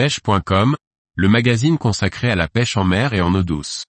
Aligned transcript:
pêche.com, 0.00 0.76
le 1.14 1.28
magazine 1.28 1.76
consacré 1.76 2.30
à 2.30 2.34
la 2.34 2.48
pêche 2.48 2.78
en 2.78 2.84
mer 2.84 3.12
et 3.12 3.20
en 3.20 3.34
eau 3.34 3.42
douce. 3.42 3.84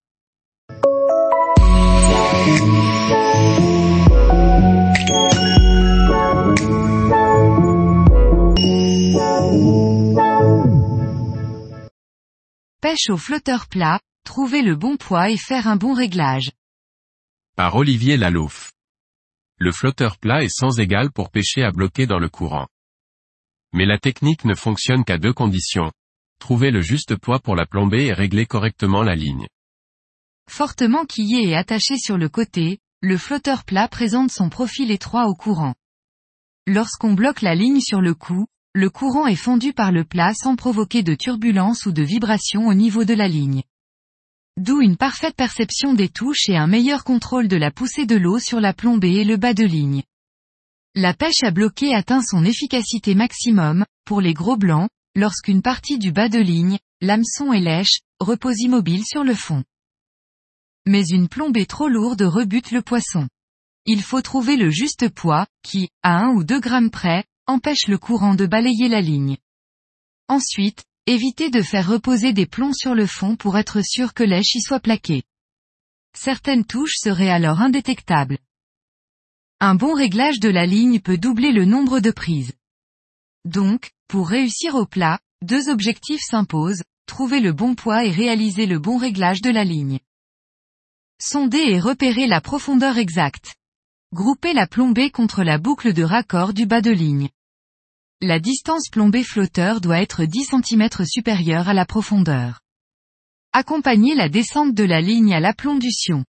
Pêche 12.82 13.10
au 13.10 13.16
flotteur 13.16 13.68
plat, 13.70 14.02
trouver 14.26 14.64
le 14.64 14.76
bon 14.76 14.98
poids 14.98 15.30
et 15.30 15.38
faire 15.38 15.70
un 15.70 15.78
bon 15.78 15.94
réglage. 15.94 16.52
Par 17.56 17.78
Olivier 17.78 18.18
Lalouf. 18.18 18.74
Le 19.60 19.72
flotteur 19.72 20.18
plat 20.18 20.44
est 20.44 20.54
sans 20.54 20.78
égal 20.78 21.10
pour 21.10 21.32
pêcher 21.32 21.64
à 21.64 21.72
bloquer 21.72 22.06
dans 22.06 22.20
le 22.20 22.28
courant. 22.28 22.68
Mais 23.72 23.86
la 23.86 23.98
technique 23.98 24.44
ne 24.44 24.56
fonctionne 24.56 25.06
qu'à 25.06 25.18
deux 25.18 25.32
conditions. 25.32 25.94
Trouver 26.42 26.72
le 26.72 26.82
juste 26.82 27.16
poids 27.16 27.40
pour 27.40 27.56
la 27.56 27.68
plomber 27.68 28.08
et 28.08 28.14
régler 28.14 28.48
correctement 28.48 29.04
la 29.04 29.16
ligne. 29.16 29.46
Fortement 30.50 31.06
quillé 31.06 31.48
et 31.48 31.56
attaché 31.56 32.00
sur 32.00 32.18
le 32.18 32.30
côté, 32.30 32.80
le 33.00 33.16
flotteur 33.16 33.64
plat 33.64 33.88
présente 33.88 34.32
son 34.32 34.50
profil 34.50 34.90
étroit 34.90 35.28
au 35.28 35.36
courant. 35.36 35.76
Lorsqu'on 36.66 37.14
bloque 37.14 37.44
la 37.44 37.54
ligne 37.54 37.80
sur 37.80 38.02
le 38.02 38.16
cou, 38.16 38.48
le 38.74 38.90
courant 38.90 39.28
est 39.28 39.36
fendu 39.36 39.72
par 39.72 39.92
le 39.92 40.04
plat 40.04 40.34
sans 40.34 40.56
provoquer 40.56 41.04
de 41.04 41.14
turbulence 41.14 41.86
ou 41.86 41.92
de 41.92 42.02
vibration 42.02 42.66
au 42.66 42.74
niveau 42.74 43.06
de 43.06 43.14
la 43.14 43.28
ligne. 43.28 43.62
D'où 44.58 44.82
une 44.82 44.98
parfaite 44.98 45.36
perception 45.36 45.94
des 45.94 46.10
touches 46.10 46.50
et 46.50 46.58
un 46.58 46.68
meilleur 46.68 47.04
contrôle 47.04 47.50
de 47.50 47.56
la 47.56 47.70
poussée 47.70 48.08
de 48.08 48.16
l'eau 48.16 48.40
sur 48.40 48.60
la 48.60 48.74
plombée 48.74 49.18
et 49.18 49.26
le 49.26 49.38
bas 49.38 49.54
de 49.54 49.64
ligne. 49.64 50.02
La 50.96 51.14
pêche 51.14 51.44
à 51.44 51.52
bloquer 51.52 51.94
atteint 51.94 52.24
son 52.24 52.44
efficacité 52.44 53.14
maximum, 53.14 53.86
pour 54.06 54.22
les 54.22 54.34
gros 54.34 54.58
blancs, 54.58 54.90
lorsqu'une 55.16 55.62
partie 55.62 55.98
du 55.98 56.12
bas 56.12 56.30
de 56.30 56.40
ligne, 56.40 56.80
l'hameçon 57.02 57.54
et 57.54 57.60
lèche, 57.60 58.02
repose 58.20 58.60
immobile 58.60 59.04
sur 59.06 59.24
le 59.24 59.34
fond. 59.34 59.64
Mais 60.86 61.06
une 61.08 61.28
plombée 61.28 61.66
trop 61.66 61.88
lourde 61.88 62.22
rebute 62.22 62.72
le 62.72 62.82
poisson. 62.82 63.28
Il 63.86 64.02
faut 64.02 64.22
trouver 64.22 64.58
le 64.58 64.70
juste 64.70 65.10
poids, 65.10 65.48
qui, 65.64 65.90
à 66.04 66.20
1 66.24 66.36
ou 66.36 66.44
2 66.44 66.60
grammes 66.60 66.92
près, 66.92 67.26
empêche 67.48 67.88
le 67.88 67.98
courant 67.98 68.36
de 68.36 68.46
balayer 68.46 68.88
la 68.88 69.02
ligne. 69.02 69.38
Ensuite, 70.28 70.84
évitez 71.08 71.50
de 71.50 71.62
faire 71.62 71.88
reposer 71.88 72.34
des 72.34 72.46
plombs 72.46 72.74
sur 72.74 72.96
le 72.96 73.06
fond 73.06 73.36
pour 73.36 73.58
être 73.58 73.82
sûr 73.84 74.14
que 74.14 74.24
l'èche 74.24 74.56
y 74.56 74.62
soit 74.62 74.80
plaquée. 74.80 75.24
Certaines 76.16 76.66
touches 76.66 76.98
seraient 76.98 77.30
alors 77.30 77.62
indétectables. 77.62 78.38
Un 79.60 79.76
bon 79.76 79.94
réglage 79.94 80.40
de 80.40 80.50
la 80.50 80.66
ligne 80.66 81.00
peut 81.00 81.18
doubler 81.18 81.52
le 81.52 81.66
nombre 81.66 82.00
de 82.00 82.12
prises. 82.12 82.54
Donc, 83.46 83.92
pour 84.08 84.30
réussir 84.30 84.76
au 84.76 84.86
plat, 84.86 85.20
deux 85.42 85.70
objectifs 85.70 86.22
s'imposent, 86.22 86.84
trouver 87.08 87.40
le 87.40 87.54
bon 87.54 87.76
poids 87.76 88.06
et 88.06 88.12
réaliser 88.12 88.66
le 88.68 88.78
bon 88.78 88.98
réglage 88.98 89.42
de 89.42 89.50
la 89.50 89.64
ligne. 89.64 90.00
Sonder 91.20 91.60
et 91.60 91.80
repérer 91.80 92.28
la 92.28 92.42
profondeur 92.42 92.98
exacte. 92.98 93.56
Grouper 94.14 94.54
la 94.54 94.68
plombée 94.68 95.10
contre 95.10 95.44
la 95.44 95.58
boucle 95.58 95.94
de 95.94 96.04
raccord 96.04 96.54
du 96.54 96.66
bas 96.66 96.82
de 96.82 96.92
ligne. 96.92 97.30
La 98.22 98.40
distance 98.40 98.90
plombée 98.90 99.24
flotteur 99.24 99.82
doit 99.82 100.02
être 100.02 100.26
10 100.26 100.52
cm 100.52 100.90
supérieure 101.06 101.70
à 101.70 101.74
la 101.74 101.86
profondeur. 101.86 102.60
Accompagner 103.54 104.16
la 104.16 104.30
descente 104.30 104.74
de 104.76 104.84
la 104.84 105.02
ligne 105.02 105.34
à 105.34 105.40
l'aplombution. 105.40 106.24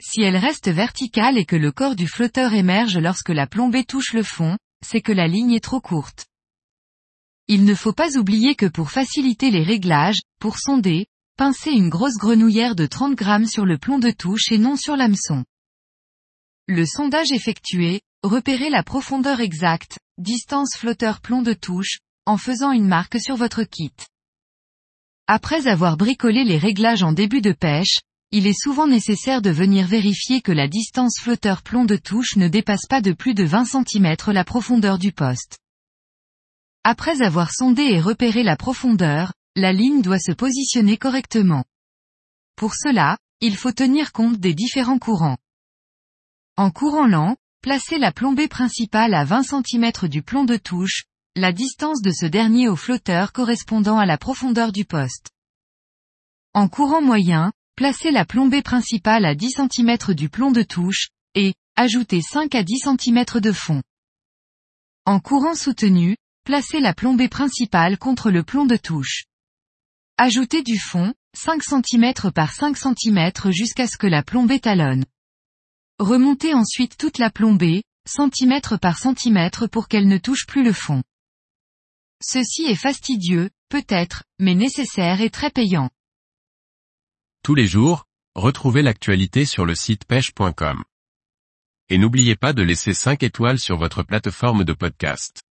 Si 0.00 0.22
elle 0.22 0.36
reste 0.36 0.68
verticale 0.68 1.38
et 1.38 1.44
que 1.44 1.56
le 1.56 1.70
corps 1.70 1.96
du 1.96 2.06
flotteur 2.08 2.54
émerge 2.54 2.98
lorsque 2.98 3.30
la 3.30 3.46
plombée 3.46 3.84
touche 3.84 4.12
le 4.12 4.22
fond, 4.22 4.56
c'est 4.84 5.00
que 5.00 5.12
la 5.12 5.28
ligne 5.28 5.52
est 5.52 5.64
trop 5.64 5.80
courte. 5.80 6.26
Il 7.50 7.64
ne 7.64 7.74
faut 7.74 7.94
pas 7.94 8.18
oublier 8.18 8.54
que 8.54 8.66
pour 8.66 8.90
faciliter 8.90 9.50
les 9.50 9.62
réglages, 9.62 10.20
pour 10.38 10.58
sonder, 10.58 11.06
pincez 11.38 11.70
une 11.70 11.88
grosse 11.88 12.16
grenouillère 12.18 12.74
de 12.74 12.84
30 12.84 13.14
grammes 13.14 13.46
sur 13.46 13.64
le 13.64 13.78
plomb 13.78 13.98
de 13.98 14.10
touche 14.10 14.52
et 14.52 14.58
non 14.58 14.76
sur 14.76 14.96
l'hameçon. 14.96 15.46
Le 16.66 16.84
sondage 16.84 17.32
effectué, 17.32 18.02
repérez 18.22 18.68
la 18.68 18.82
profondeur 18.82 19.40
exacte, 19.40 19.98
distance 20.18 20.76
flotteur 20.76 21.22
plomb 21.22 21.40
de 21.40 21.54
touche, 21.54 22.00
en 22.26 22.36
faisant 22.36 22.72
une 22.72 22.86
marque 22.86 23.18
sur 23.18 23.36
votre 23.36 23.62
kit. 23.62 23.94
Après 25.26 25.68
avoir 25.68 25.96
bricolé 25.96 26.44
les 26.44 26.58
réglages 26.58 27.02
en 27.02 27.12
début 27.12 27.40
de 27.40 27.52
pêche, 27.52 28.00
il 28.30 28.46
est 28.46 28.60
souvent 28.60 28.86
nécessaire 28.86 29.40
de 29.40 29.48
venir 29.48 29.86
vérifier 29.86 30.42
que 30.42 30.52
la 30.52 30.68
distance 30.68 31.18
flotteur 31.18 31.62
plomb 31.62 31.86
de 31.86 31.96
touche 31.96 32.36
ne 32.36 32.48
dépasse 32.48 32.84
pas 32.86 33.00
de 33.00 33.12
plus 33.12 33.32
de 33.32 33.44
20 33.44 33.64
cm 33.64 34.16
la 34.34 34.44
profondeur 34.44 34.98
du 34.98 35.12
poste. 35.12 35.58
Après 36.84 37.22
avoir 37.22 37.52
sondé 37.52 37.82
et 37.82 38.00
repéré 38.00 38.42
la 38.42 38.56
profondeur, 38.56 39.32
la 39.56 39.72
ligne 39.72 40.02
doit 40.02 40.20
se 40.20 40.32
positionner 40.32 40.96
correctement. 40.96 41.64
Pour 42.56 42.74
cela, 42.74 43.18
il 43.40 43.56
faut 43.56 43.72
tenir 43.72 44.12
compte 44.12 44.38
des 44.38 44.54
différents 44.54 44.98
courants. 44.98 45.38
En 46.56 46.70
courant 46.70 47.06
lent, 47.06 47.36
placez 47.62 47.98
la 47.98 48.12
plombée 48.12 48.48
principale 48.48 49.14
à 49.14 49.24
20 49.24 49.42
cm 49.42 50.08
du 50.08 50.22
plomb 50.22 50.44
de 50.44 50.56
touche, 50.56 51.04
la 51.36 51.52
distance 51.52 52.02
de 52.02 52.10
ce 52.10 52.26
dernier 52.26 52.68
au 52.68 52.76
flotteur 52.76 53.32
correspondant 53.32 53.98
à 53.98 54.06
la 54.06 54.18
profondeur 54.18 54.72
du 54.72 54.84
poste. 54.84 55.30
En 56.54 56.68
courant 56.68 57.02
moyen, 57.02 57.52
placez 57.76 58.10
la 58.10 58.24
plombée 58.24 58.62
principale 58.62 59.24
à 59.24 59.34
10 59.34 59.60
cm 59.70 60.14
du 60.14 60.28
plomb 60.28 60.50
de 60.50 60.62
touche, 60.62 61.10
et, 61.34 61.54
ajoutez 61.76 62.22
5 62.22 62.54
à 62.56 62.64
10 62.64 62.78
cm 62.98 63.24
de 63.40 63.52
fond. 63.52 63.82
En 65.04 65.20
courant 65.20 65.54
soutenu, 65.54 66.16
placez 66.48 66.80
la 66.80 66.94
plombée 66.94 67.28
principale 67.28 67.98
contre 67.98 68.30
le 68.30 68.42
plomb 68.42 68.64
de 68.64 68.76
touche. 68.76 69.24
Ajoutez 70.16 70.62
du 70.62 70.78
fond, 70.78 71.12
5 71.36 71.62
cm 71.62 72.32
par 72.32 72.54
5 72.54 72.74
cm 72.74 73.52
jusqu'à 73.52 73.86
ce 73.86 73.98
que 73.98 74.06
la 74.06 74.22
plombée 74.22 74.58
talonne. 74.58 75.04
Remontez 75.98 76.54
ensuite 76.54 76.96
toute 76.96 77.18
la 77.18 77.28
plombée, 77.28 77.82
centimètre 78.08 78.78
par 78.78 78.98
centimètre 78.98 79.66
pour 79.66 79.88
qu'elle 79.88 80.08
ne 80.08 80.16
touche 80.16 80.46
plus 80.46 80.64
le 80.64 80.72
fond. 80.72 81.02
Ceci 82.22 82.62
est 82.62 82.80
fastidieux, 82.80 83.50
peut-être, 83.68 84.24
mais 84.38 84.54
nécessaire 84.54 85.20
et 85.20 85.28
très 85.28 85.50
payant. 85.50 85.90
Tous 87.44 87.54
les 87.54 87.66
jours, 87.66 88.06
retrouvez 88.34 88.80
l'actualité 88.80 89.44
sur 89.44 89.66
le 89.66 89.74
site 89.74 90.06
pêche.com. 90.06 90.82
Et 91.90 91.98
n'oubliez 91.98 92.36
pas 92.36 92.54
de 92.54 92.62
laisser 92.62 92.94
5 92.94 93.22
étoiles 93.22 93.58
sur 93.58 93.76
votre 93.76 94.02
plateforme 94.02 94.64
de 94.64 94.72
podcast. 94.72 95.42